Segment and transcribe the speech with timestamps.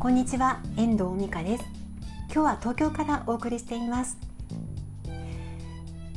[0.00, 1.64] こんにちは遠藤美香です。
[2.32, 4.16] 今日は東京からお送りしています。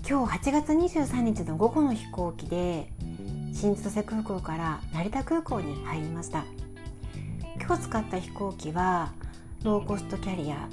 [0.08, 2.88] 今日8月23日の午後の飛行機で
[3.52, 6.46] 新千歳空港から成田空港に入りました。
[7.60, 9.12] 今日使った飛行機は
[9.64, 10.70] ローコストキャリア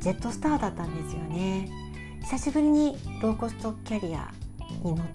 [0.00, 1.70] ジェットスターだったんですよね。
[2.22, 4.32] 久しぶりにローコストキャリア
[4.82, 5.06] に乗っ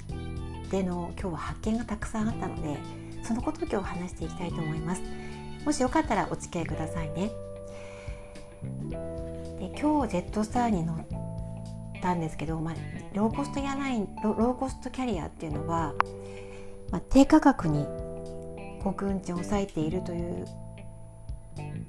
[0.70, 2.80] ての今日は発見がたくさんあったので
[3.21, 5.02] そのことを今日話していきたいと思います。
[5.66, 7.32] もしよかったらお付き合いくださいね
[9.60, 10.98] で今日ジェットスターに乗っ
[12.02, 12.76] たんですけど、まあ、
[13.14, 15.94] ローコストやないロローコストキャリアっていうのは、
[16.92, 17.86] まあ、低価格に
[18.84, 20.46] 航空運賃を抑えているという、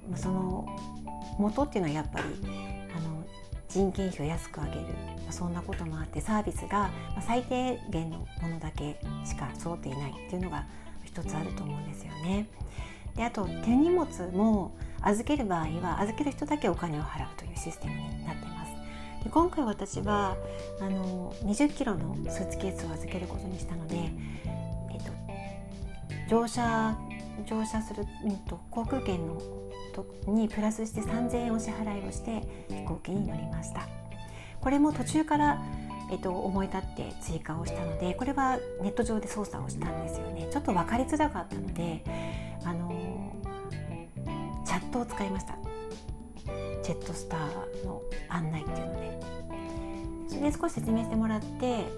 [0.08, 0.66] まあ、その
[1.38, 2.24] 元っていうのはやっぱり
[2.96, 3.24] あの
[3.68, 4.80] 人件費を安く上げる、
[5.24, 6.90] まあ、そんなこともあってサービスが
[7.26, 10.64] 最低限のものだけしか揃っていないっていうのが
[11.02, 12.46] 一つあると思うんですよね。
[13.16, 18.72] であと手荷物も預ける場合は預ける人だけお金を払うというシステムになっています。
[19.22, 20.36] で今回私は
[20.80, 23.96] あの20キロのスーツケースを預けることにしたので、
[24.90, 25.12] えっと、
[26.28, 26.98] 乗車
[27.46, 29.40] 乗車する、うんと、航空券の
[29.94, 33.86] とにプラスして3000円お支払いをして飛行機に乗りました。
[34.60, 35.62] これも途中から
[36.10, 40.48] えっと、思い立って追加をしたのでこれはネット上で操作をしたんですよね。
[40.52, 42.04] ちょっと分かりづらかったので
[44.94, 45.58] トを使いました
[46.84, 49.20] ジェットスターの案内っていうので
[50.28, 51.46] それで少し説明してもらって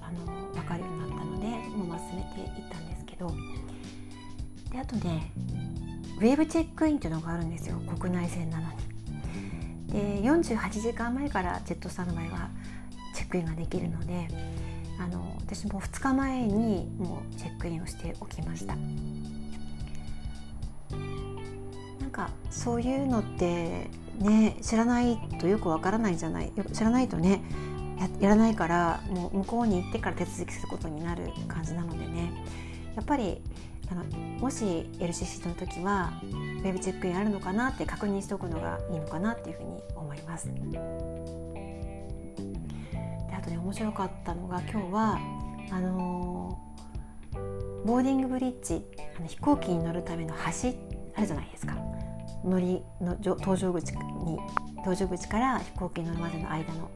[0.00, 3.30] あの分かるようになったのでもう進めていったんですけど
[4.72, 5.32] であとね
[6.18, 8.76] ウェブチェックインっていうのがあるんですよ国内線なのに。
[9.88, 12.50] で48時間前からジェットスターの場合は
[13.14, 14.28] チェックインができるので
[14.98, 18.74] あの私も2日前にもうチェックインをしておきました。
[22.16, 27.42] かそういうのってね知らないとよくわからないじゃない知らないとね
[28.20, 32.32] やらないからもう向こうに行ってから手続きすることになる感じなのでね
[32.94, 33.42] やっぱり
[33.90, 34.04] あの
[34.40, 40.50] もし LCC の時はウェブチェックインあるのかなって確認しておくのがいいのかなっていうふうに思います。
[40.70, 40.78] で
[43.32, 45.20] あとね面白かったのが今日は
[45.70, 48.84] あのー、ボーディングブリッジ
[49.16, 50.70] あの飛行機に乗るための橋
[51.14, 51.85] あるじゃないですか。
[52.44, 54.38] 乗りの搭乗口に
[54.84, 56.90] 搭乗口から飛行機に乗るまでの間の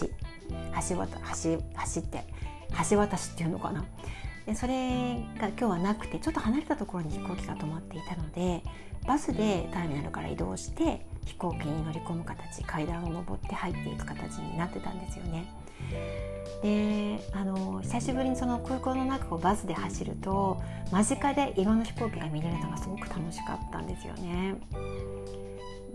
[0.00, 0.08] 橋
[0.88, 2.24] 橋渡橋走って。
[2.90, 3.84] 橋渡しっていうのかな。
[4.46, 8.64] でそれが今日はなくてちょっと離れたところに飛行機が止まっていたので
[9.06, 15.46] バスでターミナルから移動して飛行機に乗り込む形階段を上って入っていく形になってたんですよね。
[16.62, 20.62] であの久しぶりにその空港の中をバスで走ると
[20.92, 24.54] 間近でいろんな飛行機が見れるのがすごく楽しかったんですよね。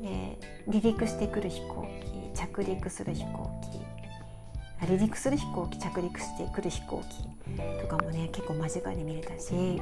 [0.02, 1.88] で離陸してくる飛行
[2.34, 9.82] 機着陸する飛行機離陸する飛行機着陸してくる飛行機とかもね結構間近で見れたし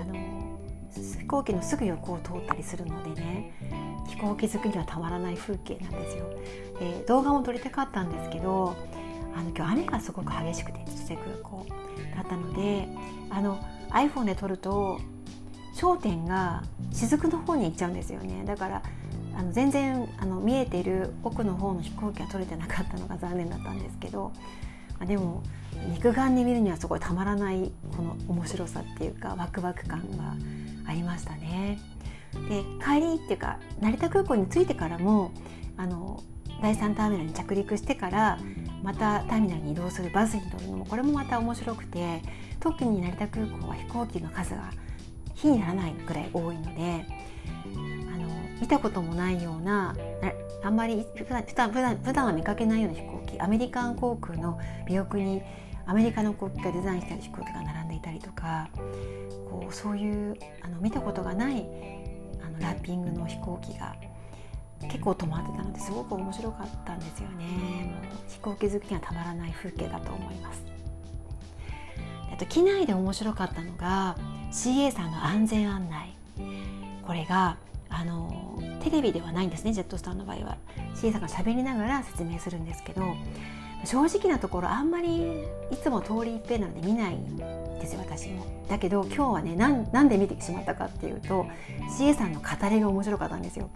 [0.00, 0.14] あの
[0.92, 3.52] 飛行機のすぐ横を通ったりするのでね
[4.06, 6.30] 飛行機好きにはたまらない風景なんですよ。
[6.78, 8.76] で動画も撮りたかったんですけど
[9.34, 11.66] あの今日雨がすごく激しくて千歳空港
[12.16, 12.88] だったので
[13.30, 15.00] あの iPhone で撮ると
[15.74, 18.82] 焦点が雫の方に行っちゃうんですよねだから
[19.34, 24.32] あの全然あの見えてる奥の方の飛行機が撮れてなかったのが残念だったんですけど、
[24.98, 25.42] まあ、でも
[25.88, 30.34] 肉眼で見るにはすごいたまらないこの面白さっていうかワクワク感が
[30.86, 31.78] ありましたね。
[32.48, 35.32] で帰りっていうか成田空港に着いてからも
[35.76, 36.22] あの
[36.62, 38.38] 第3ターミナルに着陸してから
[38.82, 42.22] またターミナルに移動するバスに乗るのもこれもまた面白くて
[42.60, 44.70] 特に成田空港は飛行機の数が
[45.34, 47.06] 比にならないくらい多いので
[48.14, 48.28] あの
[48.60, 49.94] 見たこともないような
[50.62, 54.58] あんまり普段普段普段普段は見かけないような飛行機アメリカン航空の
[54.88, 55.42] 尾翼に
[55.86, 58.68] アメリカの航空がデザインしてある飛行機が並んでいたりとか
[59.50, 61.66] こうそういうあの見たことがない
[62.44, 63.96] あのラッピングの飛行機が
[64.82, 67.44] 結構止まってたのですごく面白かったんですよね。
[67.44, 70.62] もう飛行機好きにはたまらない風景だと思います。
[72.32, 74.16] あと機内で面白かったのが
[74.50, 76.14] CA さんの安全案内。
[77.06, 77.56] これが
[77.88, 80.56] あのテレビではないんですねジェットスターの場合は。
[80.94, 83.02] CA さんが喋りながら説明するんですけど
[83.84, 87.36] 正直なところあんまりいつも通り一遍なので見ないん
[87.78, 88.44] ですよ私も。
[88.68, 91.46] だけど今日はねなんで見てしまったかっていうと
[91.98, 93.68] CA さんの語りが面白かったんですよ。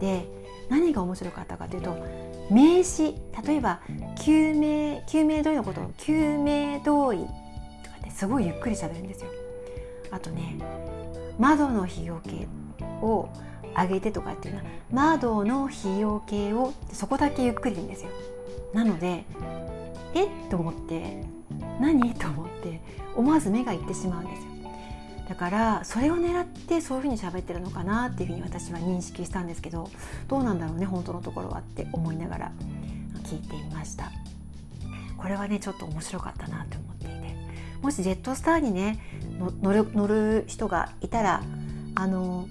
[0.00, 0.26] で
[0.68, 1.96] 何が面白かったかというと
[2.50, 3.14] 名詞
[3.46, 3.80] 例えば
[4.22, 7.26] 救命救命胴衣のことを救命胴衣
[7.84, 9.30] とかってすごいゆっくりしゃべるんですよ。
[10.10, 10.56] あとね
[11.38, 12.48] 窓の日よけ
[13.02, 13.28] を
[13.76, 18.10] 上げてとかっていうのは窓の日よけをそこだけゆっくりでいいんですよ。
[18.74, 19.24] なので
[20.14, 20.24] え？
[20.24, 21.24] っと思って
[21.80, 22.12] 何？
[22.14, 22.80] と思って
[23.14, 24.49] 思わず目がいってしまうんですよ。
[25.30, 29.88] だからそれを狙ってそういうふうに喋ってるのかなっていうふうに私は認識したんですけど
[30.26, 32.52] どうなんだろうね本当のところはって思いながら
[33.22, 34.10] 聞いていました。
[35.16, 37.36] これはねちょっと面白かったなって思っていて。
[37.80, 38.98] もしジェットスターにね
[39.62, 41.42] 乗る乗る人がいたら
[41.94, 42.48] あの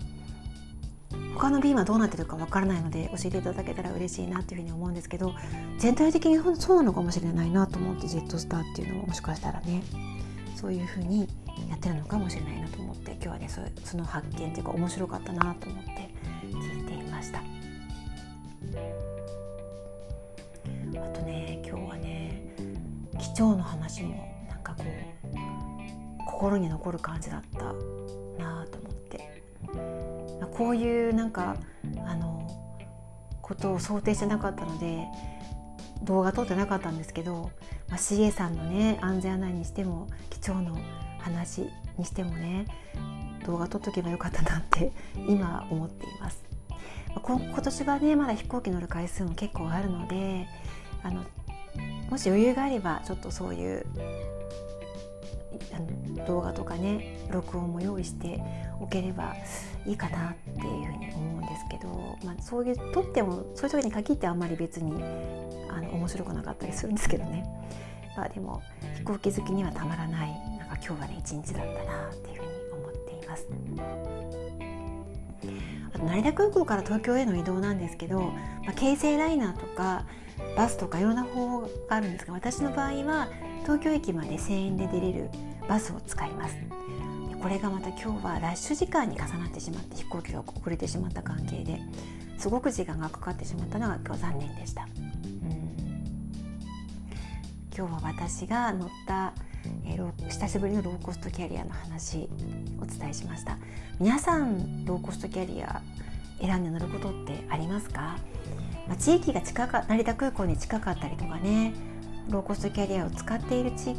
[1.36, 5.36] 他の便はどうなってるかわからないので教えていただけたら嬉しいなというふうに思うんですけど
[5.80, 9.84] 全体的にそうなのかもしれないなと思ってジェットスターっていうのももしかしたらね
[10.56, 11.28] そういうふうに
[11.68, 15.92] やってるのかもしれないなと思って今日はねそその発見っていうか面白かったなと思って
[16.44, 17.40] 聞いていました。
[17.40, 17.42] あ
[21.14, 22.56] とね今日はね
[23.18, 27.66] 機長の話もなんかこう心に残る感じだった
[28.44, 29.44] なと思って。
[30.60, 31.56] こういうなんか
[32.06, 32.46] あの
[33.42, 35.08] ことを想定してなかったので
[36.04, 37.52] 動画撮ってなかったんですけど、
[37.88, 40.78] まあ、CA さんのね安全案内にしても機長の
[41.30, 42.66] 話にしてもね
[43.46, 44.92] 動画撮っとけばよかったなって
[45.28, 46.44] 今思っています。
[47.22, 50.48] 今年はねまだ飛行機乗る回数も結構あるので
[51.02, 51.24] あの
[52.10, 53.86] もし余裕があればちょっとそういう
[56.28, 58.42] 動画とかね録音も用意して
[58.80, 59.36] おければ
[59.86, 65.04] いいかなっていうふうに思うんですけど、まあ、そういう撮ってもそういう時に限ってあんまり別に
[65.70, 67.44] あの面白くなかったりするんですけどね、
[68.16, 68.62] まあ、でも
[68.98, 73.48] 飛行機好きにはたまらない今日はね一日だったなっていうふうに思っています。
[75.94, 80.06] あと成田空港から東京への移動なんですけど、まあ、京成ライナーとか
[80.56, 83.28] バスとかいろんな方法があるんですが私の場合は
[83.64, 85.30] 東京駅まで1000円で出れる
[85.68, 86.56] バスを使います。
[87.42, 91.80] これがまた今日はラッシュ時間に重なってしまって飛行機が遅れてしまった関係で
[92.38, 94.88] すごく時間がかかってしまったのが今日残念でした。
[97.78, 99.34] 今日は私が乗った、
[99.86, 102.30] えー、久しぶりのローコストキャリアの話
[102.80, 103.58] お伝えしました
[104.00, 105.82] 皆さんローコストキャリア
[106.40, 108.16] 選んで乗ることってありますか、
[108.88, 111.74] まあ、地域が近か成田空港に近かったりとかね
[112.30, 113.98] ローコストキャリアを使っている地域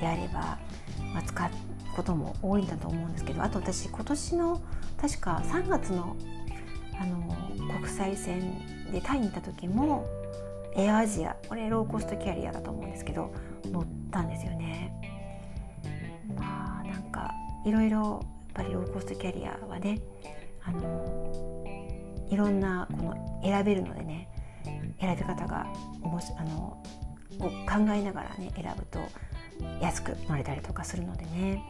[0.00, 0.58] であれば、
[1.12, 1.50] まあ、使う
[1.96, 4.62] ことも多いんだと思うんですけどあと私今年の
[5.00, 6.16] 確か3月の
[6.98, 7.36] あの
[7.80, 10.06] 国際線でタイに行った時も
[10.76, 13.34] エアアジアこれローコストキャリアだと思うんですけど
[13.64, 15.15] 乗ったんですよね。
[17.66, 20.00] いろいろやっぱりローコストキャリアはね
[20.62, 21.64] あの
[22.30, 24.28] いろんなこの選べるのでね
[25.00, 25.66] 選び方が
[26.00, 26.82] おもしあの
[27.38, 29.00] 考えながらね選ぶと
[29.80, 31.62] 安く乗れたりとかするのでね、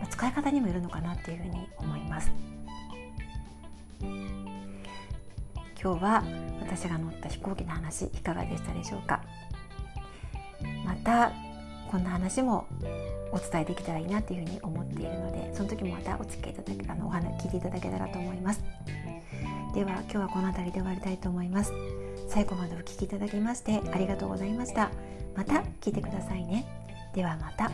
[0.00, 2.30] まあ、使い方にもよるのかなっていうふうに思います。
[5.80, 6.24] 今日は
[6.60, 9.22] 私が乗った飛行機の話いかがでしたでしょうか
[10.84, 11.30] また
[11.90, 12.66] こんな話も
[13.32, 18.62] お伝えできたらいいなというふうに思っているのでその時もまたお付き合いいただけあのお話聞いていただけたらと思います。
[19.74, 21.72] では今日はこの辺りで終わりたいと思います。
[22.28, 24.90] 最後までお聴きいただきましてありがとうございました。
[25.36, 26.66] また聞いてくださいね。
[27.14, 27.70] ではまた。